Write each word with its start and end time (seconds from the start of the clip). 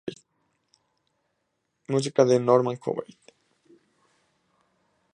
Música 1.95 2.25
de 2.31 2.39
Normand 2.47 2.79
Corbeil. 2.87 3.15